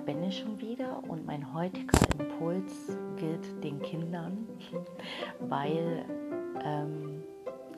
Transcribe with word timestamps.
da 0.00 0.12
bin 0.12 0.22
ich 0.22 0.38
schon 0.38 0.58
wieder 0.60 1.02
und 1.08 1.26
mein 1.26 1.52
heutiger 1.52 1.98
Impuls 2.18 2.96
gilt 3.16 3.62
den 3.62 3.82
Kindern, 3.82 4.48
weil 5.40 6.06
ähm, 6.64 7.22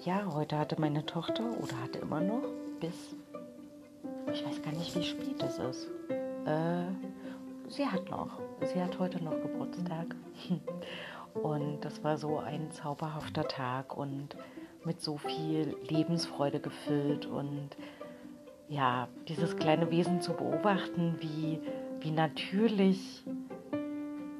ja, 0.05 0.33
heute 0.33 0.57
hatte 0.57 0.81
meine 0.81 1.05
Tochter 1.05 1.45
oder 1.61 1.83
hatte 1.83 1.99
immer 1.99 2.21
noch 2.21 2.45
bis, 2.79 3.17
ich 4.33 4.47
weiß 4.47 4.63
gar 4.63 4.73
nicht, 4.73 4.95
wie 4.95 5.03
spät 5.03 5.43
es 5.43 5.59
ist. 5.59 5.91
Äh, 6.47 6.85
sie 7.69 7.87
hat 7.87 8.09
noch, 8.09 8.39
sie 8.73 8.81
hat 8.81 8.99
heute 9.01 9.23
noch 9.23 9.41
Geburtstag 9.43 10.15
und 11.35 11.81
das 11.81 12.05
war 12.05 12.19
so 12.19 12.39
ein 12.39 12.71
zauberhafter 12.71 13.49
Tag 13.49 13.97
und 13.97 14.37
mit 14.85 15.01
so 15.01 15.17
viel 15.17 15.77
Lebensfreude 15.89 16.61
gefüllt 16.61 17.27
und 17.27 17.71
ja, 18.69 19.09
dieses 19.29 19.57
kleine 19.57 19.91
Wesen 19.91 20.21
zu 20.21 20.35
beobachten, 20.35 21.17
wie 21.21 21.61
wie 22.03 22.11
natürlich 22.11 23.23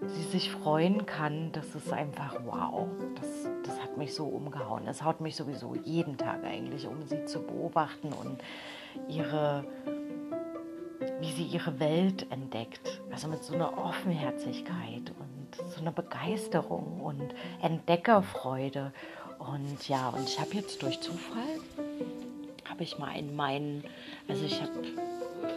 sie 0.07 0.23
sich 0.23 0.51
freuen 0.51 1.07
kann, 1.07 1.53
das 1.53 1.75
ist 1.75 1.93
einfach 1.93 2.37
wow. 2.45 2.89
Das, 3.15 3.49
das 3.65 3.81
hat 3.81 3.97
mich 3.97 4.15
so 4.15 4.25
umgehauen. 4.25 4.87
Es 4.89 5.03
haut 5.03 5.21
mich 5.21 5.37
sowieso 5.37 5.77
jeden 5.85 6.17
Tag 6.17 6.45
eigentlich 6.45 6.87
um, 6.87 7.03
sie 7.07 7.25
zu 7.25 7.41
beobachten 7.41 8.13
und 8.13 8.43
ihre, 9.09 9.65
wie 11.21 11.31
sie 11.31 11.45
ihre 11.45 11.79
Welt 11.79 12.27
entdeckt. 12.31 13.01
Also 13.11 13.29
mit 13.29 13.45
so 13.45 13.55
einer 13.55 13.79
Offenherzigkeit 13.79 15.13
und 15.19 15.71
so 15.71 15.81
einer 15.81 15.93
Begeisterung 15.93 17.01
und 17.01 17.35
Entdeckerfreude. 17.63 18.93
Und 19.39 19.89
ja, 19.89 20.09
und 20.09 20.29
ich 20.29 20.41
habe 20.41 20.55
jetzt 20.55 20.83
durch 20.83 21.01
Zufall, 21.01 21.61
habe 22.69 22.83
ich 22.83 22.99
mal 22.99 23.17
in 23.17 23.35
meinen, 23.37 23.85
also 24.29 24.45
ich 24.45 24.61
habe 24.61 24.73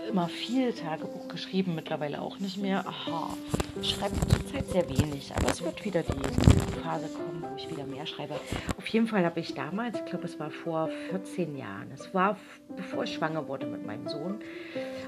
immer 0.09 0.27
viel 0.27 0.73
Tagebuch 0.73 1.27
geschrieben, 1.27 1.75
mittlerweile 1.75 2.21
auch 2.21 2.39
nicht 2.39 2.57
mehr. 2.57 2.85
Aha, 2.87 3.35
ich 3.81 3.89
schreibe 3.89 4.15
zurzeit 4.27 4.67
sehr 4.67 4.89
wenig, 4.89 5.33
aber 5.35 5.49
es 5.49 5.63
wird 5.63 5.83
wieder 5.83 6.03
die 6.03 6.81
Phase 6.81 7.07
kommen, 7.09 7.43
wo 7.49 7.55
ich 7.55 7.69
wieder 7.69 7.85
mehr 7.85 8.05
schreibe. 8.05 8.35
Auf 8.77 8.87
jeden 8.87 9.07
Fall 9.07 9.25
habe 9.25 9.39
ich 9.39 9.53
damals, 9.53 9.99
ich 9.99 10.05
glaube, 10.05 10.25
es 10.25 10.39
war 10.39 10.51
vor 10.51 10.89
14 11.09 11.57
Jahren, 11.57 11.91
es 11.93 12.13
war 12.13 12.37
bevor 12.75 13.03
ich 13.03 13.13
schwanger 13.13 13.47
wurde 13.47 13.65
mit 13.65 13.85
meinem 13.85 14.07
Sohn, 14.07 14.39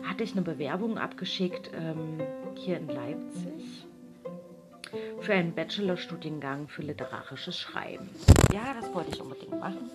hatte 0.04 0.24
ich 0.24 0.34
eine 0.34 0.42
Bewerbung 0.42 0.98
abgeschickt 0.98 1.72
ähm, 1.74 2.22
hier 2.56 2.78
in 2.78 2.88
Leipzig 2.88 3.86
für 5.20 5.34
einen 5.34 5.54
Bachelorstudiengang 5.54 6.68
für 6.68 6.82
literarisches 6.82 7.60
Schreiben. 7.60 8.10
Ja, 8.54 8.76
das 8.80 8.94
wollte 8.94 9.12
ich 9.12 9.22
unbedingt 9.22 9.60
machen. 9.60 9.90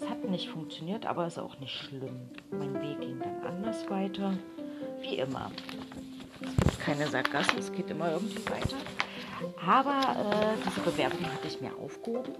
Es 0.00 0.08
hat 0.08 0.24
nicht 0.24 0.48
funktioniert, 0.48 1.06
aber 1.06 1.26
ist 1.26 1.38
auch 1.38 1.58
nicht 1.60 1.74
schlimm. 1.74 2.28
Mein 2.50 2.74
Weg 2.74 3.00
ging 3.00 3.18
dann 3.20 3.42
anders 3.46 3.88
weiter, 3.88 4.34
wie 5.00 5.16
immer. 5.16 5.50
Es 6.40 6.70
gibt 6.70 6.80
keine 6.80 7.06
Sackgasse, 7.06 7.56
es 7.58 7.72
geht 7.72 7.90
immer 7.90 8.12
irgendwie 8.12 8.44
weiter. 8.46 8.76
Aber 9.66 10.00
äh, 10.18 10.56
diese 10.66 10.80
Bewerbung 10.80 11.24
hatte 11.24 11.48
ich 11.48 11.60
mir 11.60 11.72
aufgehoben. 11.76 12.34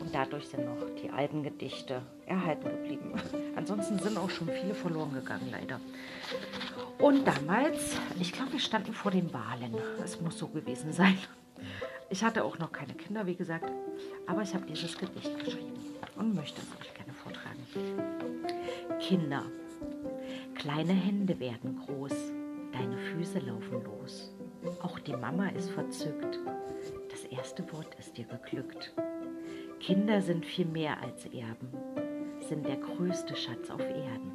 Und 0.00 0.14
dadurch 0.14 0.46
sind 0.48 0.64
noch 0.64 0.86
die 1.02 1.10
alten 1.10 1.42
Gedichte 1.42 2.02
erhalten 2.26 2.68
geblieben. 2.68 3.14
Ansonsten 3.56 3.98
sind 3.98 4.16
auch 4.18 4.30
schon 4.30 4.48
viele 4.48 4.74
verloren 4.74 5.14
gegangen, 5.14 5.48
leider. 5.50 5.80
Und 6.98 7.26
damals, 7.26 7.96
ich 8.20 8.32
glaube, 8.32 8.52
wir 8.52 8.60
standen 8.60 8.92
vor 8.92 9.10
den 9.10 9.32
Wahlen. 9.32 9.74
Es 10.02 10.20
muss 10.20 10.38
so 10.38 10.48
gewesen 10.48 10.92
sein. 10.92 11.18
Ich 12.08 12.22
hatte 12.22 12.44
auch 12.44 12.58
noch 12.58 12.70
keine 12.70 12.94
Kinder, 12.94 13.26
wie 13.26 13.34
gesagt, 13.34 13.70
aber 14.26 14.42
ich 14.42 14.54
habe 14.54 14.64
dieses 14.66 14.96
Gedicht 14.96 15.38
geschrieben 15.44 15.74
und 16.16 16.34
möchte 16.34 16.60
es 16.60 16.80
euch 16.80 16.94
gerne 16.94 17.12
vortragen. 17.12 17.66
Kinder, 19.00 19.42
kleine 20.54 20.92
Hände 20.92 21.38
werden 21.40 21.80
groß, 21.84 22.12
deine 22.72 22.96
Füße 22.96 23.40
laufen 23.40 23.82
los. 23.84 24.32
Auch 24.82 24.98
die 25.00 25.16
Mama 25.16 25.48
ist 25.48 25.70
verzückt. 25.70 26.38
Das 27.10 27.24
erste 27.24 27.70
Wort 27.72 27.94
ist 27.98 28.16
dir 28.16 28.26
geglückt. 28.26 28.94
Kinder 29.80 30.22
sind 30.22 30.46
viel 30.46 30.66
mehr 30.66 31.00
als 31.02 31.26
Erben, 31.26 31.68
sind 32.40 32.66
der 32.66 32.76
größte 32.76 33.34
Schatz 33.34 33.68
auf 33.70 33.80
Erden. 33.80 34.32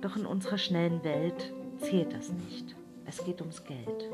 Doch 0.00 0.16
in 0.16 0.26
unserer 0.26 0.58
schnellen 0.58 1.02
Welt 1.04 1.52
zählt 1.76 2.12
das 2.12 2.32
nicht. 2.32 2.74
Es 3.04 3.24
geht 3.24 3.40
ums 3.40 3.64
Geld. 3.64 4.10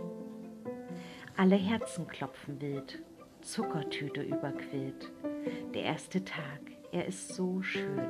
Alle 1.37 1.56
Herzen 1.56 2.06
klopfen 2.06 2.61
wild, 2.61 3.03
Zuckertüte 3.41 4.22
überquillt. 4.22 5.11
Der 5.75 5.83
erste 5.83 6.25
Tag, 6.25 6.61
er 6.93 7.06
ist 7.06 7.34
so 7.34 7.61
schön, 7.61 8.00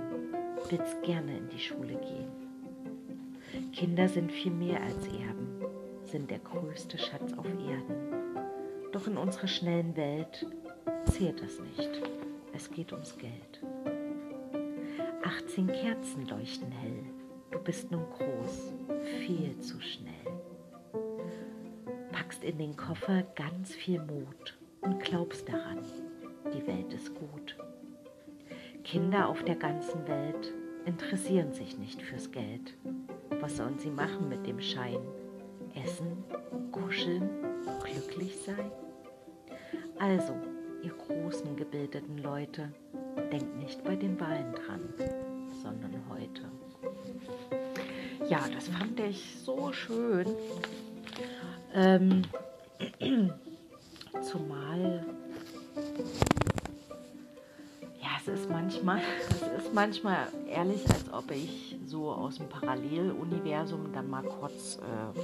willst 0.68 1.02
gerne 1.02 1.38
in 1.38 1.48
die 1.48 1.58
Schule 1.58 1.94
gehen. 1.94 3.72
Kinder 3.72 4.08
sind 4.08 4.30
viel 4.30 4.52
mehr 4.52 4.78
als 4.82 5.06
Erben, 5.06 5.64
sind 6.02 6.30
der 6.30 6.40
größte 6.40 6.98
Schatz 6.98 7.32
auf 7.32 7.46
Erden. 7.46 8.12
Doch 8.92 9.06
in 9.06 9.16
unserer 9.16 9.48
schnellen 9.48 9.96
Welt 9.96 10.46
zählt 11.06 11.42
das 11.42 11.58
nicht. 11.60 12.02
Es 12.52 12.70
geht 12.70 12.92
ums 12.92 13.16
Geld. 13.16 13.62
18 15.24 15.68
Kerzen 15.68 16.26
leuchten 16.26 16.70
hell. 16.70 17.04
Du 17.50 17.58
bist 17.58 17.90
nun 17.90 18.04
groß, 18.10 18.74
viel 19.24 19.58
zu 19.60 19.80
schnell 19.80 20.33
packst 22.24 22.42
in 22.42 22.56
den 22.56 22.74
Koffer 22.74 23.22
ganz 23.34 23.74
viel 23.74 24.00
Mut 24.00 24.56
und 24.80 24.98
glaubst 25.00 25.46
daran, 25.46 25.80
die 26.54 26.66
Welt 26.66 26.90
ist 26.94 27.14
gut. 27.14 27.54
Kinder 28.82 29.28
auf 29.28 29.42
der 29.42 29.56
ganzen 29.56 30.08
Welt 30.08 30.54
interessieren 30.86 31.52
sich 31.52 31.76
nicht 31.76 32.00
fürs 32.00 32.30
Geld. 32.30 32.78
Was 33.40 33.58
sollen 33.58 33.78
sie 33.78 33.90
machen 33.90 34.30
mit 34.30 34.46
dem 34.46 34.58
Schein? 34.58 35.00
Essen, 35.74 36.24
kuscheln, 36.72 37.28
glücklich 37.82 38.34
sein? 38.40 38.70
Also, 39.98 40.34
ihr 40.82 40.94
großen 40.94 41.56
gebildeten 41.56 42.16
Leute, 42.16 42.72
denkt 43.32 43.54
nicht 43.58 43.84
bei 43.84 43.96
den 43.96 44.18
Wahlen 44.18 44.54
dran, 44.54 44.94
sondern 45.62 46.00
heute. 46.08 46.42
Ja, 48.30 48.40
das 48.54 48.68
fand 48.68 48.98
ich 49.00 49.36
so 49.44 49.70
schön. 49.74 50.26
Ähm, 51.74 52.22
zumal, 54.22 55.04
ja, 58.00 58.08
es 58.20 58.28
ist 58.28 58.48
manchmal, 58.48 59.00
es 59.58 59.64
ist 59.64 59.74
manchmal 59.74 60.28
ehrlich, 60.48 60.88
als 60.88 61.12
ob 61.12 61.32
ich 61.32 61.76
so 61.84 62.12
aus 62.12 62.36
dem 62.36 62.48
Paralleluniversum 62.48 63.92
dann 63.92 64.08
mal 64.08 64.22
kurz 64.22 64.78
äh, 64.78 65.18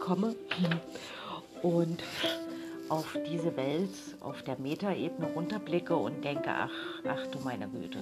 komme 0.00 0.34
und 1.62 2.02
auf 2.88 3.18
diese 3.30 3.54
Welt 3.54 3.90
auf 4.20 4.42
der 4.44 4.58
Metaebene 4.58 5.30
runterblicke 5.34 5.94
und 5.94 6.24
denke, 6.24 6.48
ach, 6.48 6.72
ach 7.06 7.26
du 7.26 7.38
meine 7.40 7.68
Güte, 7.68 7.98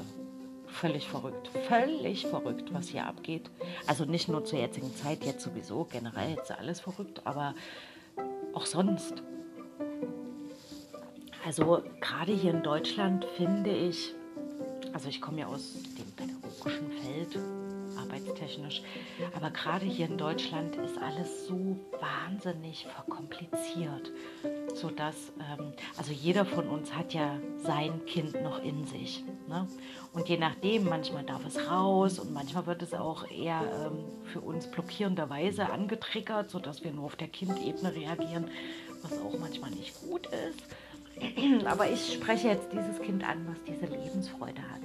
völlig 0.77 1.09
verrückt. 1.09 1.49
Völlig 1.69 2.27
verrückt, 2.27 2.73
was 2.73 2.89
hier 2.89 3.07
abgeht. 3.07 3.51
Also 3.87 4.05
nicht 4.05 4.29
nur 4.29 4.45
zur 4.45 4.59
jetzigen 4.59 4.95
Zeit, 4.95 5.25
jetzt 5.25 5.43
sowieso, 5.43 5.85
generell 5.91 6.31
jetzt 6.31 6.53
alles 6.53 6.81
verrückt, 6.81 7.23
aber 7.25 7.55
auch 8.53 8.67
sonst. 8.67 9.23
Also 11.45 11.83
gerade 12.01 12.33
hier 12.33 12.51
in 12.51 12.63
Deutschland 12.63 13.25
finde 13.37 13.71
ich, 13.71 14.15
also 14.93 15.09
ich 15.09 15.21
komme 15.21 15.41
ja 15.41 15.47
aus 15.47 15.75
dem 15.97 16.11
pädagogischen 16.13 16.91
Feld, 16.91 17.39
arbeitstechnisch, 17.97 18.83
aber 19.35 19.51
gerade 19.51 19.87
hier 19.87 20.07
in 20.07 20.19
Deutschland 20.19 20.77
ist 20.77 20.99
alles 20.99 21.47
so 21.47 21.79
wahnsinnig 22.01 22.87
verkompliziert, 22.87 24.13
sodass, 24.77 25.33
ähm, 25.39 25.73
also 25.97 26.13
jeder 26.13 26.45
von 26.45 26.69
uns 26.69 26.95
hat 26.95 27.15
ja 27.15 27.39
sein 27.59 28.05
Kind 28.07 28.41
noch 28.43 28.63
in 28.63 28.85
sich. 28.87 29.25
Ne? 29.49 29.67
Und 30.13 30.29
je 30.29 30.39
nachdem, 30.39 30.85
manchmal 30.85 31.25
darf 31.25 31.45
es 31.47 31.71
raus 31.71 32.19
und 32.19 32.33
manchmal 32.33 32.67
wird 32.67 32.83
es 32.83 32.95
auch 32.95 33.29
eher 33.31 33.63
ähm, 33.87 34.05
für 34.25 34.41
uns 34.41 34.67
blockierenderweise 34.71 35.71
angetriggert, 35.71 36.51
sodass 36.51 36.85
wir 36.85 36.93
nur 36.93 37.05
auf 37.05 37.17
der 37.17 37.29
Kindebene 37.29 37.95
reagieren, 37.95 38.51
was 39.03 39.19
auch 39.21 39.39
manchmal 39.39 39.71
nicht 39.71 39.95
gut 40.03 40.27
ist. 40.27 40.65
Aber 41.67 41.91
ich 41.91 42.15
spreche 42.15 42.49
jetzt 42.49 42.73
dieses 42.73 43.01
Kind 43.01 43.27
an, 43.27 43.47
was 43.49 43.63
diese 43.65 43.87
Lebensfreude 43.87 44.61
hat. 44.63 44.83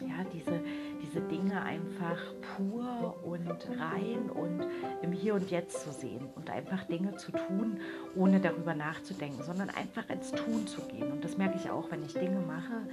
Ja, 0.00 0.24
diese, 0.30 0.60
diese 1.02 1.22
Dinge 1.22 1.62
einfach 1.62 2.18
pur 2.54 3.16
und 3.24 3.48
rein 3.80 4.28
und 4.28 4.66
im 5.00 5.12
Hier 5.12 5.34
und 5.34 5.50
Jetzt 5.50 5.80
zu 5.80 5.90
sehen 5.90 6.28
und 6.34 6.50
einfach 6.50 6.84
Dinge 6.84 7.16
zu 7.16 7.32
tun, 7.32 7.80
ohne 8.14 8.40
darüber 8.40 8.74
nachzudenken, 8.74 9.42
sondern 9.42 9.70
einfach 9.70 10.08
ins 10.10 10.32
Tun 10.32 10.66
zu 10.66 10.82
gehen. 10.82 11.10
Und 11.12 11.24
das 11.24 11.38
merke 11.38 11.56
ich 11.56 11.70
auch, 11.70 11.90
wenn 11.90 12.04
ich 12.04 12.12
Dinge 12.12 12.40
mache, 12.40 12.86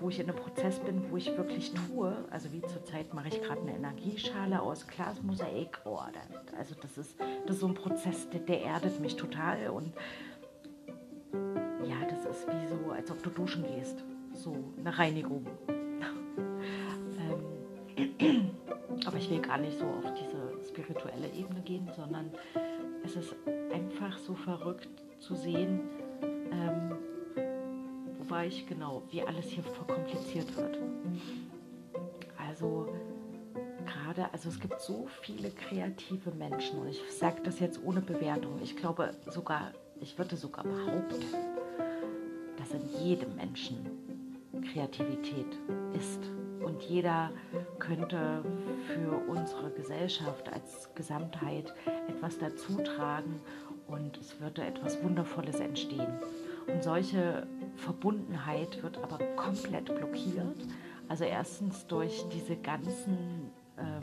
wo 0.00 0.08
ich 0.08 0.18
in 0.18 0.28
einem 0.28 0.38
Prozess 0.38 0.80
bin, 0.80 1.08
wo 1.10 1.16
ich 1.16 1.36
wirklich 1.36 1.72
tue. 1.72 2.16
Also 2.30 2.52
wie 2.52 2.62
zurzeit 2.62 3.14
mache 3.14 3.28
ich 3.28 3.40
gerade 3.40 3.60
eine 3.60 3.76
Energieschale 3.76 4.60
aus 4.60 4.88
Glasmosaik. 4.88 5.80
Oh, 5.84 6.00
also 6.58 6.74
das 6.82 6.98
ist, 6.98 7.16
das 7.46 7.56
ist 7.56 7.60
so 7.60 7.68
ein 7.68 7.74
Prozess, 7.74 8.28
der, 8.30 8.40
der 8.40 8.62
erdet 8.62 8.98
mich 9.00 9.14
total. 9.14 9.68
Und 9.70 9.92
ja, 11.84 11.96
das 12.10 12.24
ist 12.24 12.48
wie 12.48 12.66
so, 12.66 12.90
als 12.90 13.08
ob 13.12 13.22
du 13.22 13.30
duschen 13.30 13.62
gehst. 13.62 14.02
So 14.36 14.54
eine 14.78 14.96
Reinigung. 14.96 15.46
ähm, 17.18 18.50
Aber 19.06 19.16
ich 19.16 19.30
will 19.30 19.40
gar 19.40 19.58
nicht 19.58 19.78
so 19.78 19.86
auf 19.86 20.04
diese 20.14 20.68
spirituelle 20.68 21.28
Ebene 21.28 21.60
gehen, 21.62 21.88
sondern 21.96 22.30
es 23.04 23.16
ist 23.16 23.34
einfach 23.72 24.18
so 24.18 24.34
verrückt 24.34 24.88
zu 25.18 25.34
sehen, 25.34 25.80
ähm, 26.52 26.96
wo 28.18 28.30
war 28.30 28.44
ich 28.44 28.66
genau, 28.66 29.02
wie 29.10 29.22
alles 29.22 29.46
hier 29.46 29.62
verkompliziert 29.62 30.54
wird. 30.56 30.78
Also 32.36 32.88
gerade, 33.86 34.32
also 34.32 34.48
es 34.48 34.60
gibt 34.60 34.80
so 34.80 35.08
viele 35.22 35.50
kreative 35.50 36.30
Menschen 36.32 36.80
und 36.80 36.88
ich 36.88 37.00
sage 37.10 37.40
das 37.42 37.58
jetzt 37.60 37.82
ohne 37.84 38.00
Bewertung. 38.00 38.60
Ich 38.62 38.76
glaube 38.76 39.14
sogar, 39.30 39.72
ich 40.00 40.18
würde 40.18 40.36
sogar 40.36 40.64
behaupten, 40.64 41.24
dass 42.58 42.70
in 42.72 43.04
jedem 43.04 43.34
Menschen 43.36 43.95
Kreativität 44.72 45.58
ist. 45.94 46.20
Und 46.64 46.82
jeder 46.82 47.30
könnte 47.78 48.42
für 48.86 49.30
unsere 49.30 49.70
Gesellschaft 49.70 50.52
als 50.52 50.92
Gesamtheit 50.94 51.72
etwas 52.08 52.38
dazu 52.38 52.76
tragen 52.82 53.40
und 53.86 54.16
es 54.18 54.40
würde 54.40 54.64
etwas 54.64 55.02
Wundervolles 55.02 55.60
entstehen. 55.60 56.18
Und 56.66 56.82
solche 56.82 57.46
Verbundenheit 57.76 58.82
wird 58.82 58.98
aber 58.98 59.18
komplett 59.36 59.86
blockiert. 59.86 60.56
Also 61.08 61.24
erstens 61.24 61.86
durch 61.86 62.24
diese 62.32 62.56
ganzen 62.56 63.52
ähm, 63.78 64.02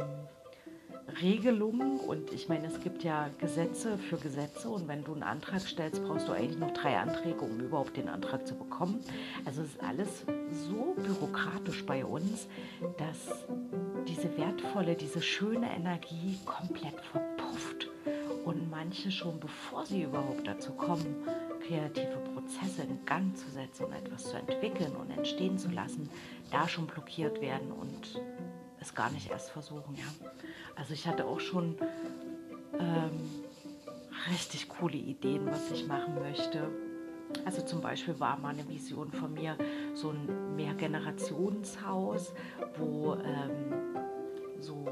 Regelungen 1.22 2.00
und 2.00 2.32
ich 2.32 2.50
meine, 2.50 2.68
es 2.68 2.80
gibt 2.80 3.04
ja 3.04 3.30
Gesetze 3.40 3.98
für 3.98 4.18
Gesetze 4.18 4.70
und 4.70 4.88
wenn 4.88 5.04
du 5.04 5.14
einen 5.14 5.24
Antrag 5.24 5.62
stellst, 5.62 6.04
brauchst 6.04 6.28
du 6.28 6.32
eigentlich 6.32 6.60
noch 6.60 6.72
drei 6.72 6.98
Anträge, 6.98 7.42
um 7.42 7.60
überhaupt 7.60 7.98
den 7.98 8.10
Antrag 8.10 8.48
zu 8.48 8.56
bekommen. 8.56 9.02
Also 9.46 9.62
es 9.62 9.70
ist 9.70 9.84
alles 9.84 10.26
so 10.68 10.96
bürokratisch 10.96 11.86
bei 11.86 12.06
uns, 12.06 12.48
dass 12.98 13.46
diese 14.08 14.36
wertvolle, 14.38 14.96
diese 14.96 15.22
schöne 15.22 15.76
Energie 15.76 16.40
komplett 16.46 17.00
verpufft 17.12 17.90
und 18.46 18.70
manche 18.70 19.12
schon 19.12 19.40
bevor 19.40 19.86
sie 19.86 20.04
überhaupt 20.04 20.48
dazu 20.48 20.72
kommen, 20.74 21.28
kreative 21.66 22.18
Prozesse 22.34 22.84
in 22.84 23.06
Gang 23.06 23.36
zu 23.38 23.50
setzen 23.50 23.86
und 23.86 23.94
etwas 23.94 24.26
zu 24.26 24.38
entwickeln 24.38 24.96
und 24.96 25.12
entstehen 25.12 25.58
zu 25.58 25.70
lassen, 25.70 26.10
da 26.52 26.68
schon 26.68 26.88
blockiert 26.88 27.40
werden 27.42 27.72
und 27.72 28.22
es 28.80 28.94
gar 28.94 29.10
nicht 29.12 29.30
erst 29.32 29.52
versuchen. 29.52 29.96
Ja. 29.96 30.28
Also 30.76 30.94
ich 30.94 31.08
hatte 31.08 31.26
auch 31.26 31.40
schon 31.40 31.76
ähm, 32.80 33.20
richtig 34.30 34.70
coole 34.70 34.98
Ideen, 34.98 35.46
was 35.48 35.72
ich 35.72 35.88
machen 35.88 36.16
möchte. 36.16 36.70
Also 37.46 37.62
zum 37.62 37.82
Beispiel 37.82 38.20
war 38.20 38.38
mal 38.38 38.50
eine 38.50 38.68
Vision 38.68 39.12
von 39.12 39.34
mir 39.34 39.58
so 39.94 40.10
ein 40.10 40.56
Mehrgenerationshaus, 40.56 42.34
wo 42.78 43.16
ähm, 43.16 43.74
so 44.60 44.88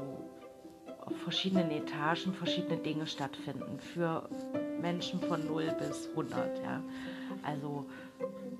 auf 1.00 1.16
verschiedenen 1.22 1.70
Etagen 1.70 2.34
verschiedene 2.34 2.76
Dinge 2.76 3.06
stattfinden 3.06 3.78
für 3.80 4.28
Menschen 4.80 5.20
von 5.20 5.46
0 5.46 5.74
bis 5.78 6.08
100. 6.10 6.58
Ja. 6.62 6.82
Also 7.42 7.86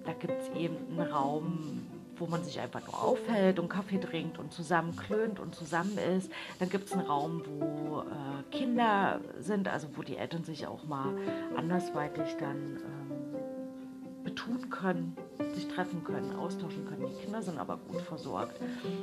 da 0.05 0.13
gibt 0.13 0.41
es 0.41 0.49
eben 0.57 0.77
einen 0.89 1.11
Raum, 1.13 1.87
wo 2.23 2.29
man 2.29 2.45
sich 2.45 2.61
einfach 2.61 2.87
nur 2.87 3.03
aufhält 3.03 3.59
und 3.59 3.69
Kaffee 3.69 3.99
trinkt 3.99 4.39
und 4.39 4.53
zusammen 4.53 4.95
klönt 4.95 5.41
und 5.41 5.57
zusammen 5.57 5.99
ist. 6.17 6.31
Dann 6.61 6.71
gibt 6.71 6.87
es 6.87 6.93
einen 6.93 7.05
Raum, 7.05 7.43
wo 7.45 8.03
äh, 8.03 8.57
Kinder 8.57 9.21
sind, 9.41 9.67
also 9.67 9.89
wo 9.97 10.03
die 10.03 10.17
Eltern 10.17 10.45
sich 10.45 10.69
auch 10.69 10.85
mal 10.85 11.17
andersweitig 11.57 12.37
dann 12.39 12.77
ähm, 12.77 14.23
betun 14.23 14.71
können, 14.71 15.17
sich 15.53 15.67
treffen 15.67 16.05
können, 16.05 16.37
austauschen 16.37 16.87
können. 16.87 17.09
Die 17.09 17.25
Kinder 17.25 17.43
sind 17.43 17.59
aber 17.59 17.77
gut 17.77 18.03
versorgt. 18.03 18.57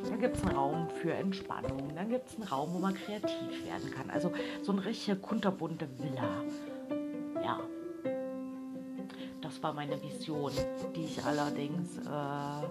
Dann 0.10 0.20
gibt 0.22 0.38
es 0.38 0.44
einen 0.46 0.56
Raum 0.56 0.88
für 1.02 1.12
Entspannung. 1.12 1.94
Dann 1.94 2.08
gibt 2.08 2.30
es 2.30 2.36
einen 2.36 2.48
Raum, 2.48 2.74
wo 2.74 2.80
man 2.80 2.94
kreativ 2.94 3.66
werden 3.66 3.92
kann. 3.92 4.10
Also 4.10 4.32
so 4.64 4.72
eine 4.72 4.86
richtige 4.86 5.18
kunterbunte 5.18 5.90
Villa. 6.00 6.42
Ja, 7.44 7.60
das 9.42 9.62
war 9.62 9.74
meine 9.74 10.02
Vision, 10.02 10.54
die 10.96 11.04
ich 11.04 11.22
allerdings 11.26 11.98
äh, 11.98 12.68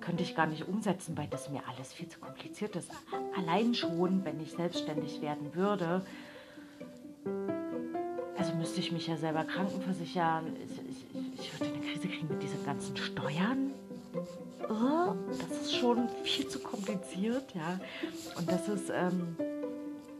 könnte 0.00 0.22
ich 0.22 0.34
gar 0.34 0.46
nicht 0.46 0.66
umsetzen, 0.66 1.16
weil 1.16 1.28
das 1.28 1.48
mir 1.48 1.62
alles 1.68 1.92
viel 1.92 2.08
zu 2.08 2.18
kompliziert 2.18 2.76
ist. 2.76 2.90
Allein 3.36 3.74
schon, 3.74 4.24
wenn 4.24 4.40
ich 4.40 4.52
selbstständig 4.52 5.20
werden 5.22 5.54
würde, 5.54 6.04
also 8.36 8.54
müsste 8.54 8.80
ich 8.80 8.90
mich 8.90 9.06
ja 9.06 9.16
selber 9.16 9.44
krankenversichern. 9.44 10.56
Ich, 10.56 11.14
ich, 11.14 11.40
ich 11.40 11.60
würde 11.60 11.72
eine 11.72 11.84
Krise 11.84 12.08
kriegen 12.08 12.28
mit 12.28 12.42
diesen 12.42 12.64
ganzen 12.64 12.96
Steuern. 12.96 13.72
Oh, 14.68 15.14
das 15.28 15.62
ist 15.62 15.76
schon 15.76 16.08
viel 16.24 16.48
zu 16.48 16.58
kompliziert, 16.58 17.54
ja. 17.54 17.78
Und 18.36 18.50
das 18.50 18.68
ist, 18.68 18.90
ähm, 18.90 19.36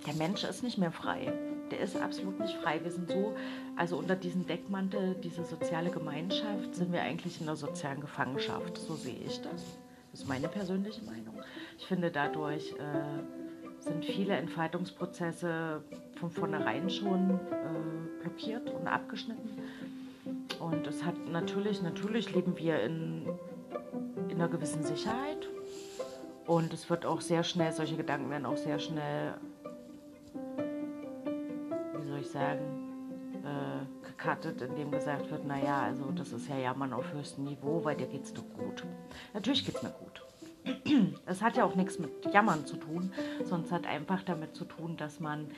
der 0.07 0.15
Mensch 0.15 0.45
ist 0.45 0.63
nicht 0.63 0.79
mehr 0.79 0.93
frei 0.93 1.33
der 1.73 1.81
ist 1.81 1.97
absolut 1.97 2.39
nicht 2.39 2.55
frei. 2.57 2.81
Wir 2.83 2.91
sind 2.91 3.11
so, 3.11 3.35
also 3.77 3.97
unter 3.97 4.15
diesem 4.15 4.47
Deckmantel, 4.47 5.17
diese 5.23 5.45
soziale 5.45 5.91
Gemeinschaft, 5.91 6.75
sind 6.75 6.93
wir 6.93 7.01
eigentlich 7.01 7.41
in 7.41 7.47
der 7.47 7.57
sozialen 7.57 8.01
Gefangenschaft. 8.01 8.77
So 8.77 8.95
sehe 8.95 9.17
ich 9.27 9.41
das. 9.41 9.79
Das 10.11 10.21
ist 10.21 10.29
meine 10.29 10.49
persönliche 10.49 11.03
Meinung. 11.05 11.41
Ich 11.79 11.87
finde, 11.87 12.11
dadurch 12.11 12.73
äh, 12.73 13.83
sind 13.83 14.05
viele 14.05 14.37
Entfaltungsprozesse 14.37 15.83
von 16.17 16.31
vornherein 16.31 16.91
schon 16.91 17.31
äh, 17.31 18.23
blockiert 18.23 18.69
und 18.71 18.87
abgeschnitten. 18.87 19.59
Und 20.61 20.87
es 20.87 21.03
hat 21.03 21.17
natürlich, 21.31 21.81
natürlich 21.81 22.35
leben 22.35 22.59
wir 22.59 22.83
in, 22.83 23.27
in 24.29 24.37
einer 24.37 24.49
gewissen 24.49 24.83
Sicherheit. 24.83 25.49
Und 26.47 26.75
es 26.75 26.91
wird 26.91 27.07
auch 27.07 27.23
sehr 27.23 27.45
schnell, 27.45 27.73
solche 27.73 27.97
Gedanken 27.97 28.29
werden 28.29 28.45
auch 28.45 28.59
sehr 28.59 28.79
schnell 28.79 29.35
sagen, 32.33 32.93
äh, 33.45 34.07
gecuttet, 34.07 34.63
indem 34.63 34.91
gesagt 34.91 35.31
wird, 35.31 35.47
naja, 35.47 35.83
also 35.83 36.11
das 36.13 36.33
ist 36.33 36.49
ja 36.49 36.57
Jammern 36.57 36.93
auf 36.93 37.13
höchstem 37.13 37.45
Niveau, 37.45 37.85
weil 37.85 37.97
dir 37.97 38.07
geht 38.07 38.25
es 38.25 38.33
doch 38.33 38.45
gut. 38.57 38.85
Natürlich 39.35 39.65
geht 39.65 39.77
es 39.77 39.83
mir 39.83 39.91
gut. 39.91 40.23
Es 41.27 41.43
hat 41.43 41.57
ja 41.57 41.65
auch 41.65 41.75
nichts 41.75 41.99
mit 41.99 42.11
Jammern 42.33 42.67
zu 42.67 42.77
tun, 42.77 43.13
es 43.41 43.73
hat 43.73 43.87
einfach 43.87 44.23
damit 44.23 44.55
zu 44.55 44.65
tun, 44.65 44.97
dass 44.97 45.19
man 45.19 45.49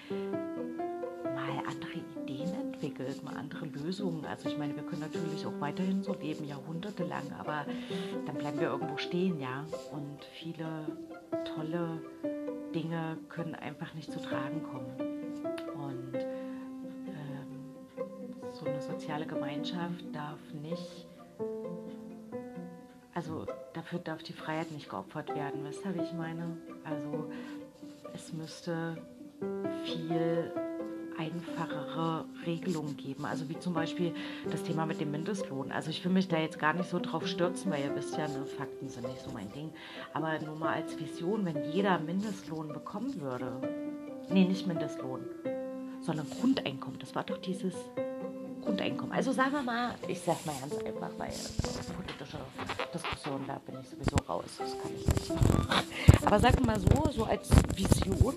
mal 1.35 1.63
andere 1.67 2.01
Ideen 2.23 2.55
entwickelt, 2.55 3.23
mal 3.23 3.37
andere 3.37 3.67
Lösungen. 3.67 4.25
Also 4.25 4.49
ich 4.49 4.57
meine, 4.57 4.75
wir 4.77 4.83
können 4.85 5.03
natürlich 5.03 5.45
auch 5.45 5.61
weiterhin 5.61 6.03
so 6.03 6.15
leben, 6.15 6.45
jahrhundertelang, 6.47 7.33
aber 7.39 7.67
dann 8.27 8.37
bleiben 8.37 8.61
wir 8.61 8.69
irgendwo 8.69 8.97
stehen, 8.97 9.41
ja. 9.41 9.65
Und 9.93 10.25
viele 10.33 10.87
tolle 11.55 12.01
Dinge 12.75 13.19
können 13.29 13.55
einfach 13.55 13.93
nicht 13.95 14.11
zu 14.11 14.21
tragen 14.21 14.63
kommen. 14.63 15.14
So 18.65 18.71
eine 18.71 18.81
soziale 18.81 19.27
Gemeinschaft 19.27 20.05
darf 20.13 20.39
nicht, 20.63 21.07
also 23.15 23.47
dafür 23.75 23.99
darf 23.99 24.23
die 24.23 24.33
Freiheit 24.33 24.71
nicht 24.73 24.89
geopfert 24.89 25.35
werden. 25.35 25.65
Wisst 25.65 25.85
ihr, 25.85 25.95
wie 25.95 26.03
ich 26.03 26.13
meine? 26.13 26.57
Also 26.85 27.31
es 28.15 28.33
müsste 28.33 28.97
viel 29.85 30.53
einfachere 31.17 32.25
Regelungen 32.45 32.97
geben. 32.97 33.25
Also 33.25 33.49
wie 33.49 33.59
zum 33.59 33.75
Beispiel 33.75 34.13
das 34.51 34.65
Thema 34.65 34.85
mit 34.87 35.01
dem 35.01 35.13
Mindestlohn. 35.13 35.71
Also 35.71 35.91
ich 35.91 36.05
will 36.05 36.13
mich 36.13 36.27
da 36.27 36.39
jetzt 36.39 36.59
gar 36.59 36.73
nicht 36.73 36.89
so 36.89 36.99
drauf 36.99 37.27
stürzen, 37.29 37.71
weil 37.71 37.85
ihr 37.85 37.95
wisst 37.95 38.17
ja, 38.17 38.27
ne, 38.27 38.47
Fakten 38.47 38.89
sind 38.89 39.07
nicht 39.07 39.21
so 39.21 39.31
mein 39.31 39.53
Ding. 39.53 39.71
Aber 40.13 40.39
nur 40.41 40.57
mal 40.57 40.75
als 40.75 40.99
Vision, 40.99 41.45
wenn 41.45 41.71
jeder 41.71 41.99
Mindestlohn 42.01 42.69
bekommen 42.69 43.21
würde. 43.21 43.61
Nee, 44.31 44.45
nicht 44.45 44.67
Mindestlohn, 44.67 45.21
sondern 46.01 46.27
Grundeinkommen. 46.31 46.99
Das 46.99 47.15
war 47.15 47.23
doch 47.23 47.39
dieses 47.39 47.75
Grundeinkommen. 48.65 49.13
Also 49.13 49.33
sagen 49.33 49.53
wir 49.53 49.63
mal, 49.63 49.95
ich 50.09 50.21
sag 50.21 50.45
mal 50.47 50.55
ganz 50.61 50.75
einfach, 50.75 51.11
weil 51.19 51.33
politische 51.97 52.39
Diskussionen, 52.93 53.45
da 53.47 53.61
bin 53.67 53.77
ich 53.81 53.89
sowieso 53.89 54.17
raus. 54.29 54.45
Das 54.59 54.71
kann 54.81 54.91
ich 54.97 55.07
nicht. 55.07 56.27
Aber 56.27 56.41
sagen 56.41 56.59
wir 56.61 56.67
mal 56.67 56.81
so, 56.81 57.11
so 57.13 57.25
als 57.25 57.51
Vision, 57.75 58.35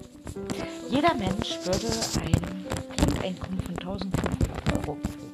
jeder 0.89 1.13
Mensch 1.15 1.57
würde 1.63 1.87
ein 2.21 2.97
Grundeinkommen 2.97 3.59
von 3.61 3.77
1500 3.77 4.77
Euro 4.77 4.95
kriegen. 4.95 5.27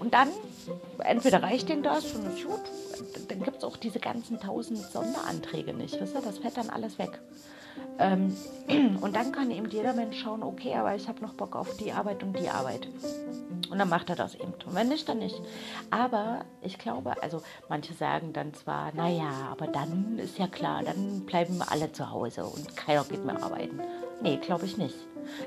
Und 0.00 0.14
dann, 0.14 0.28
entweder 0.98 1.42
reicht 1.42 1.68
denen 1.68 1.82
das 1.82 2.04
ist 2.04 2.46
gut, 2.46 2.60
dann 3.28 3.42
gibt 3.42 3.58
es 3.58 3.64
auch 3.64 3.76
diese 3.76 4.00
ganzen 4.00 4.36
1000 4.36 4.78
Sonderanträge 4.78 5.72
nicht. 5.74 6.00
Wisst 6.00 6.14
ihr, 6.14 6.22
das 6.22 6.38
fällt 6.38 6.56
dann 6.56 6.70
alles 6.70 6.98
weg. 6.98 7.20
Ähm, 7.98 8.36
und 9.00 9.14
dann 9.14 9.32
kann 9.32 9.50
eben 9.50 9.68
jeder 9.68 9.92
Mensch 9.92 10.20
schauen, 10.20 10.42
okay, 10.42 10.74
aber 10.74 10.94
ich 10.94 11.08
habe 11.08 11.20
noch 11.20 11.34
Bock 11.34 11.54
auf 11.54 11.76
die 11.76 11.92
Arbeit 11.92 12.22
und 12.22 12.38
die 12.38 12.48
Arbeit. 12.48 12.88
Und 13.70 13.78
dann 13.78 13.88
macht 13.88 14.10
er 14.10 14.16
das 14.16 14.34
eben. 14.34 14.52
Und 14.52 14.74
wenn 14.74 14.88
nicht, 14.88 15.08
dann 15.08 15.18
nicht. 15.18 15.40
Aber 15.90 16.44
ich 16.60 16.78
glaube, 16.78 17.22
also 17.22 17.42
manche 17.68 17.94
sagen 17.94 18.32
dann 18.32 18.52
zwar, 18.52 18.92
naja, 18.94 19.30
aber 19.50 19.68
dann 19.68 20.18
ist 20.18 20.38
ja 20.38 20.48
klar, 20.48 20.82
dann 20.82 21.24
bleiben 21.26 21.62
alle 21.62 21.92
zu 21.92 22.10
Hause 22.10 22.44
und 22.44 22.76
keiner 22.76 23.04
geht 23.04 23.24
mehr 23.24 23.42
arbeiten. 23.42 23.80
Nee, 24.22 24.36
glaube 24.36 24.66
ich 24.66 24.76
nicht. 24.76 24.96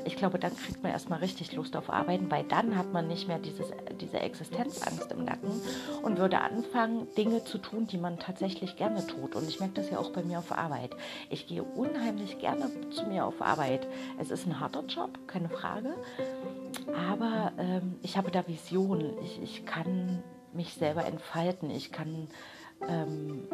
Ich 0.05 0.15
glaube, 0.15 0.39
dann 0.39 0.55
kriegt 0.55 0.81
man 0.83 0.91
erstmal 0.91 1.19
richtig 1.19 1.53
Lust 1.53 1.75
auf 1.75 1.89
Arbeiten, 1.89 2.31
weil 2.31 2.43
dann 2.43 2.77
hat 2.77 2.93
man 2.93 3.07
nicht 3.07 3.27
mehr 3.27 3.39
dieses, 3.39 3.67
diese 3.99 4.19
Existenzangst 4.19 5.11
im 5.11 5.25
Nacken 5.25 5.61
und 6.01 6.17
würde 6.17 6.39
anfangen, 6.39 7.07
Dinge 7.15 7.43
zu 7.43 7.57
tun, 7.57 7.87
die 7.87 7.97
man 7.97 8.19
tatsächlich 8.19 8.75
gerne 8.75 9.05
tut. 9.05 9.35
Und 9.35 9.47
ich 9.47 9.59
merke 9.59 9.75
das 9.75 9.89
ja 9.89 9.99
auch 9.99 10.11
bei 10.11 10.23
mir 10.23 10.39
auf 10.39 10.51
Arbeit. 10.51 10.91
Ich 11.29 11.47
gehe 11.47 11.63
unheimlich 11.63 12.39
gerne 12.39 12.69
zu 12.91 13.05
mir 13.05 13.25
auf 13.25 13.41
Arbeit. 13.41 13.87
Es 14.19 14.31
ist 14.31 14.45
ein 14.47 14.59
harter 14.59 14.85
Job, 14.85 15.19
keine 15.27 15.49
Frage. 15.49 15.95
Aber 16.87 17.51
ähm, 17.57 17.95
ich 18.01 18.17
habe 18.17 18.31
da 18.31 18.47
Visionen. 18.47 19.13
Ich, 19.23 19.41
ich 19.41 19.65
kann 19.65 20.23
mich 20.53 20.73
selber 20.73 21.05
entfalten. 21.05 21.69
Ich 21.69 21.91
kann 21.91 22.27
ähm, 22.87 23.47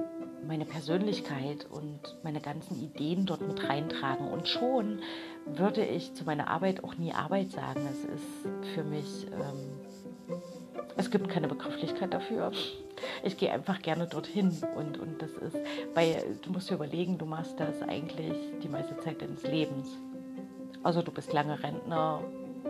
meine 0.47 0.65
Persönlichkeit 0.65 1.67
und 1.69 1.99
meine 2.23 2.41
ganzen 2.41 2.81
Ideen 2.81 3.25
dort 3.25 3.41
mit 3.41 3.67
reintragen. 3.67 4.27
Und 4.27 4.47
schon 4.47 4.99
würde 5.45 5.85
ich 5.85 6.13
zu 6.13 6.23
meiner 6.23 6.47
Arbeit 6.47 6.83
auch 6.83 6.95
nie 6.95 7.13
Arbeit 7.13 7.51
sagen. 7.51 7.81
Es 7.89 8.03
ist 8.03 8.73
für 8.73 8.83
mich, 8.83 9.27
ähm, 9.27 10.39
es 10.97 11.11
gibt 11.11 11.29
keine 11.29 11.47
Begrifflichkeit 11.47 12.13
dafür. 12.13 12.51
Ich 13.23 13.37
gehe 13.37 13.51
einfach 13.51 13.81
gerne 13.81 14.07
dorthin 14.07 14.51
und, 14.75 14.97
und 14.97 15.21
das 15.21 15.31
ist, 15.31 15.57
weil 15.93 16.37
du 16.41 16.51
musst 16.51 16.69
dir 16.69 16.75
überlegen, 16.75 17.17
du 17.17 17.25
machst 17.25 17.59
das 17.59 17.81
eigentlich 17.81 18.33
die 18.61 18.67
meiste 18.67 18.97
Zeit 18.99 19.21
deines 19.21 19.43
Lebens. 19.43 19.97
Also 20.83 21.01
du 21.01 21.11
bist 21.11 21.31
lange 21.33 21.61
Rentner, 21.61 22.21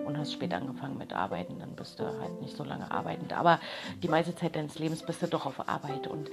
und 0.06 0.18
hast 0.18 0.34
spät 0.34 0.54
angefangen 0.54 0.98
mit 0.98 1.14
Arbeiten, 1.14 1.60
dann 1.60 1.76
bist 1.76 2.00
du 2.00 2.06
halt 2.06 2.42
nicht 2.42 2.56
so 2.56 2.64
lange 2.64 2.90
arbeitend. 2.92 3.34
Aber 3.34 3.60
die 4.02 4.08
meiste 4.08 4.36
Zeit 4.36 4.56
deines 4.56 4.80
Lebens 4.80 5.04
bist 5.04 5.22
du 5.22 5.28
doch 5.28 5.46
auf 5.46 5.68
Arbeit 5.68 6.08
und 6.08 6.30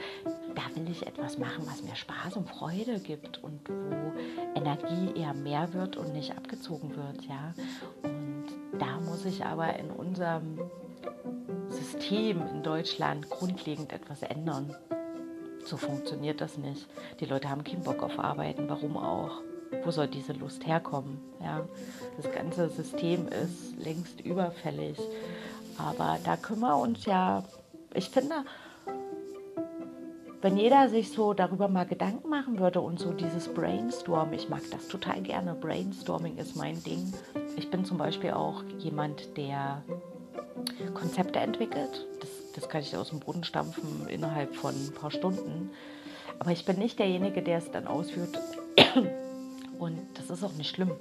da 0.55 0.63
will 0.75 0.91
ich 0.91 1.07
etwas 1.07 1.39
machen, 1.39 1.65
was 1.67 1.83
mir 1.83 1.95
Spaß 1.95 2.37
und 2.37 2.49
Freude 2.49 2.99
gibt 3.01 3.43
und 3.43 3.69
wo 3.69 4.13
Energie 4.55 5.19
eher 5.21 5.35
mehr 5.35 5.73
wird 5.75 5.97
und 5.97 6.13
nicht 6.13 6.37
abgezogen 6.37 6.97
wird, 6.97 7.23
ja. 7.27 7.55
Und 8.03 8.47
da 8.79 9.01
muss 9.01 9.25
ich 9.25 9.45
aber 9.45 9.79
in 9.79 9.91
unserem 9.91 10.59
System 11.69 12.43
in 12.49 12.63
Deutschland 12.63 13.29
grundlegend 13.29 13.93
etwas 13.93 14.23
ändern. 14.23 14.75
So 15.65 15.77
funktioniert 15.77 16.41
das 16.41 16.59
nicht. 16.59 16.87
Die 17.21 17.27
Leute 17.27 17.51
haben 17.51 17.65
keinen 17.65 17.83
Bock 17.83 18.03
auf 18.03 18.19
Arbeiten, 18.19 18.69
warum 18.69 18.97
auch? 18.97 19.43
Wo 19.85 19.90
soll 19.90 20.09
diese 20.09 20.33
Lust 20.33 20.66
herkommen? 20.66 21.18
Ja, 21.40 21.66
das 22.16 22.33
ganze 22.33 22.68
System 22.68 23.28
ist 23.28 23.76
längst 23.78 24.21
überfällig. 24.21 24.99
Aber 25.78 26.18
da 26.25 26.37
können 26.37 26.61
wir 26.61 26.76
uns 26.76 27.04
ja, 27.04 27.45
ich 27.95 28.09
finde, 28.09 28.45
wenn 30.42 30.56
jeder 30.56 30.88
sich 30.88 31.11
so 31.11 31.35
darüber 31.35 31.68
mal 31.68 31.87
Gedanken 31.87 32.28
machen 32.28 32.59
würde 32.59 32.80
und 32.80 32.99
so 32.99 33.12
dieses 33.12 33.49
Brainstorm, 33.52 34.33
ich 34.33 34.49
mag 34.49 34.62
das 34.71 34.88
total 34.88 35.21
gerne. 35.23 35.54
Brainstorming 35.54 36.37
ist 36.37 36.56
mein 36.56 36.83
Ding. 36.83 37.12
Ich 37.56 37.71
bin 37.71 37.85
zum 37.85 37.99
Beispiel 37.99 38.30
auch 38.30 38.62
jemand, 38.78 39.37
der 39.37 39.83
Konzepte 40.95 41.38
entwickelt. 41.38 42.06
Das, 42.21 42.30
das 42.54 42.68
kann 42.68 42.83
ich 42.83 42.97
aus 42.97 43.11
dem 43.11 43.21
Boden 43.21 43.45
stampfen 43.45 44.06
innerhalb 44.09 44.54
von 44.54 44.75
ein 44.75 44.92
paar 44.92 45.11
Stunden. 45.11 45.71
Aber 46.38 46.52
ich 46.52 46.64
bin 46.64 46.78
nicht 46.78 46.99
derjenige, 46.99 47.42
der 47.42 47.59
es 47.59 47.71
dann 47.71 47.87
ausführt 47.87 48.38
und 49.78 49.99
das 50.14 50.30
ist 50.30 50.45
auch 50.45 50.52
nicht 50.52 50.75
schlimm. 50.75 50.92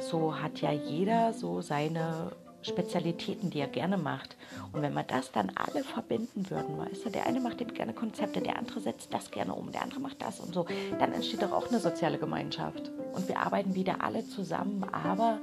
So 0.00 0.40
hat 0.40 0.60
ja 0.60 0.72
jeder 0.72 1.32
so 1.32 1.60
seine 1.60 2.32
Spezialitäten, 2.64 3.50
die 3.50 3.60
er 3.60 3.68
gerne 3.68 3.98
macht. 3.98 4.36
Und 4.72 4.82
wenn 4.82 4.94
wir 4.94 5.02
das 5.02 5.30
dann 5.32 5.52
alle 5.54 5.84
verbinden 5.84 6.48
würden, 6.50 6.78
weißt 6.78 7.06
du, 7.06 7.10
der 7.10 7.26
eine 7.26 7.40
macht 7.40 7.60
eben 7.60 7.74
gerne 7.74 7.92
Konzepte, 7.92 8.40
der 8.40 8.58
andere 8.58 8.80
setzt 8.80 9.12
das 9.12 9.30
gerne 9.30 9.54
um, 9.54 9.70
der 9.70 9.82
andere 9.82 10.00
macht 10.00 10.22
das 10.22 10.40
und 10.40 10.54
so, 10.54 10.66
dann 10.98 11.12
entsteht 11.12 11.42
doch 11.42 11.52
auch 11.52 11.68
eine 11.68 11.78
soziale 11.78 12.18
Gemeinschaft. 12.18 12.90
Und 13.12 13.28
wir 13.28 13.38
arbeiten 13.38 13.74
wieder 13.74 14.02
alle 14.02 14.26
zusammen, 14.26 14.84
aber 14.92 15.38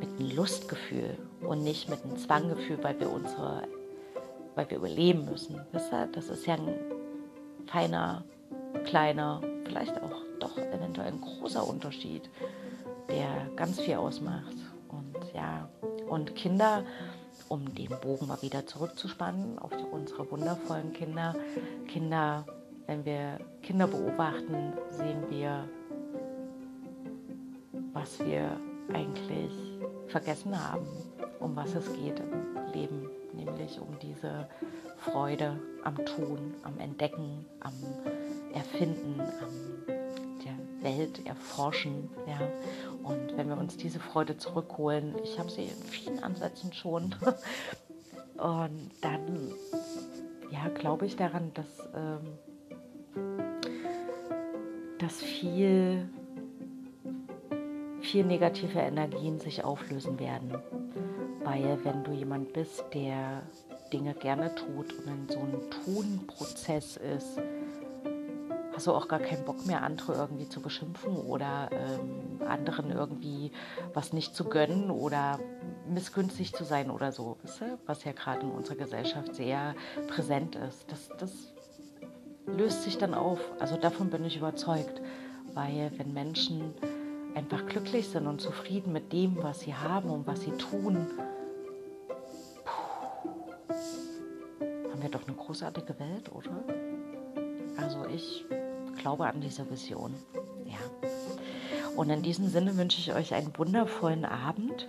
mit 0.00 0.08
einem 0.18 0.36
Lustgefühl 0.36 1.18
und 1.40 1.62
nicht 1.62 1.88
mit 1.88 2.02
einem 2.04 2.16
Zwanggefühl, 2.16 2.78
weil 2.82 2.98
wir 2.98 3.10
unsere, 3.10 3.62
weil 4.54 4.70
wir 4.70 4.78
überleben 4.78 5.26
müssen. 5.26 5.60
Weißt 5.72 5.92
du, 5.92 6.08
das 6.12 6.28
ist 6.28 6.46
ja 6.46 6.54
ein 6.54 6.74
feiner, 7.66 8.24
kleiner, 8.84 9.42
vielleicht 9.64 10.00
auch 10.00 10.27
doch 10.58 10.66
eventuell 10.72 11.08
ein 11.08 11.20
großer 11.20 11.66
Unterschied, 11.66 12.28
der 13.08 13.48
ganz 13.56 13.80
viel 13.80 13.96
ausmacht. 13.96 14.56
Und 14.88 15.16
ja, 15.34 15.68
und 16.08 16.34
Kinder, 16.34 16.84
um 17.48 17.74
den 17.74 17.90
Bogen 18.00 18.26
mal 18.26 18.40
wieder 18.42 18.66
zurückzuspannen 18.66 19.58
auf 19.58 19.72
unsere 19.90 20.30
wundervollen 20.30 20.92
Kinder, 20.92 21.34
Kinder, 21.86 22.44
wenn 22.86 23.04
wir 23.04 23.38
Kinder 23.62 23.86
beobachten, 23.86 24.72
sehen 24.90 25.24
wir, 25.28 25.68
was 27.92 28.18
wir 28.20 28.58
eigentlich 28.92 29.52
vergessen 30.08 30.58
haben, 30.58 30.86
um 31.40 31.54
was 31.54 31.74
es 31.74 31.92
geht 31.92 32.20
im 32.20 32.72
Leben, 32.72 33.10
nämlich 33.34 33.78
um 33.80 33.98
diese 34.00 34.48
Freude 34.96 35.60
am 35.84 35.96
Tun, 36.04 36.54
am 36.62 36.78
Entdecken, 36.78 37.44
am 37.60 37.74
Erfinden, 38.54 39.20
am 39.20 39.97
Welt 40.82 41.26
erforschen. 41.26 42.10
Ja? 42.26 42.40
Und 43.02 43.36
wenn 43.36 43.48
wir 43.48 43.56
uns 43.56 43.76
diese 43.76 44.00
Freude 44.00 44.36
zurückholen, 44.36 45.14
ich 45.22 45.38
habe 45.38 45.50
sie 45.50 45.64
in 45.64 45.82
vielen 45.84 46.22
Ansätzen 46.22 46.72
schon, 46.72 47.14
und 48.36 48.90
dann 49.00 49.52
ja, 50.50 50.68
glaube 50.68 51.06
ich 51.06 51.16
daran, 51.16 51.52
dass, 51.54 51.88
ähm, 51.94 52.38
dass 54.98 55.20
viel, 55.20 56.08
viel 58.00 58.24
negative 58.24 58.78
Energien 58.78 59.40
sich 59.40 59.64
auflösen 59.64 60.18
werden. 60.18 60.54
Weil 61.44 61.78
wenn 61.84 62.04
du 62.04 62.12
jemand 62.12 62.52
bist, 62.52 62.84
der 62.92 63.42
Dinge 63.92 64.14
gerne 64.14 64.54
tut 64.54 64.92
und 64.92 65.06
in 65.06 65.28
so 65.28 65.38
einem 65.38 65.70
Tunprozess 65.70 66.96
ist, 66.96 67.40
du 68.86 68.92
auch 68.92 69.08
gar 69.08 69.20
keinen 69.20 69.44
Bock 69.44 69.66
mehr, 69.66 69.82
andere 69.82 70.14
irgendwie 70.14 70.48
zu 70.48 70.60
beschimpfen 70.60 71.16
oder 71.16 71.70
ähm, 71.72 72.40
anderen 72.46 72.90
irgendwie 72.90 73.52
was 73.94 74.12
nicht 74.12 74.34
zu 74.34 74.44
gönnen 74.44 74.90
oder 74.90 75.38
missgünstig 75.88 76.52
zu 76.52 76.64
sein 76.64 76.90
oder 76.90 77.12
so, 77.12 77.36
weißt 77.42 77.60
du? 77.62 77.78
was 77.86 78.04
ja 78.04 78.12
gerade 78.12 78.42
in 78.42 78.50
unserer 78.50 78.76
Gesellschaft 78.76 79.34
sehr 79.34 79.74
präsent 80.08 80.56
ist. 80.56 80.90
Das, 80.90 81.08
das 81.18 81.32
löst 82.46 82.82
sich 82.82 82.98
dann 82.98 83.14
auf. 83.14 83.40
Also 83.58 83.76
davon 83.76 84.10
bin 84.10 84.24
ich 84.24 84.36
überzeugt, 84.36 85.00
weil 85.54 85.90
wenn 85.96 86.12
Menschen 86.12 86.74
einfach 87.34 87.66
glücklich 87.66 88.08
sind 88.08 88.26
und 88.26 88.40
zufrieden 88.40 88.92
mit 88.92 89.12
dem, 89.12 89.42
was 89.42 89.60
sie 89.60 89.74
haben 89.74 90.10
und 90.10 90.26
was 90.26 90.42
sie 90.42 90.52
tun, 90.52 91.06
haben 94.60 95.02
wir 95.02 95.10
doch 95.10 95.26
eine 95.26 95.36
großartige 95.36 95.98
Welt, 95.98 96.32
oder? 96.32 96.64
Also 97.76 98.04
ich 98.12 98.44
glaube 99.08 99.24
an 99.24 99.40
diese 99.40 99.68
Vision. 99.70 100.14
Ja. 100.66 100.76
Und 101.96 102.10
in 102.10 102.20
diesem 102.20 102.48
Sinne 102.48 102.76
wünsche 102.76 103.00
ich 103.00 103.14
euch 103.14 103.32
einen 103.32 103.56
wundervollen 103.56 104.26
Abend. 104.26 104.86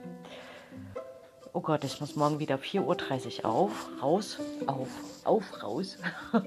Oh 1.54 1.62
Gott, 1.62 1.86
ich 1.86 2.02
muss 2.02 2.18
morgen 2.18 2.38
wieder 2.40 2.58
4.30 2.58 3.40
Uhr 3.40 3.50
auf, 3.50 3.90
raus, 4.02 4.38
auf, 4.68 4.90
auf, 5.24 5.64
raus. 5.64 5.98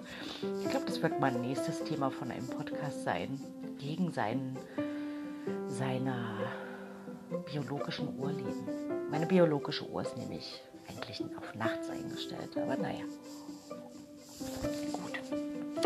Ich 0.63 0.71
glaube, 0.71 0.85
das 0.87 1.03
wird 1.03 1.19
mein 1.19 1.41
nächstes 1.41 1.83
Thema 1.85 2.11
von 2.11 2.31
einem 2.31 2.47
Podcast 2.47 3.05
sein. 3.05 3.41
Gegen 3.79 4.13
seinen, 4.13 4.59
seiner 5.67 6.23
biologischen 7.51 8.19
Uhr 8.19 8.33
leben. 8.33 8.67
Meine 9.11 9.25
biologische 9.25 9.89
Uhr 9.89 10.03
ist 10.03 10.19
nämlich 10.19 10.63
eigentlich 10.89 11.25
auf 11.39 11.55
nachts 11.55 11.89
eingestellt, 11.89 12.55
aber 12.55 12.77
naja. 12.77 13.05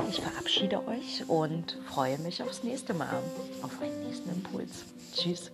Ich 0.08 0.20
verabschiede 0.20 0.86
euch 0.86 1.28
und 1.28 1.78
freue 1.86 2.18
mich 2.18 2.42
aufs 2.42 2.62
nächste 2.62 2.94
Mal, 2.94 3.22
auf 3.62 3.80
einen 3.80 4.06
nächsten 4.06 4.30
Impuls. 4.30 4.84
Tschüss. 5.14 5.50